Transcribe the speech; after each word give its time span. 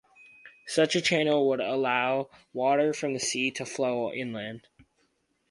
Such 0.65 0.95
a 0.95 1.01
channel 1.01 1.47
would 1.47 1.59
allow 1.59 2.31
water 2.53 2.91
from 2.91 3.13
the 3.13 3.19
sea 3.19 3.51
to 3.51 3.67
flow 3.67 4.11
inland. 4.11 4.67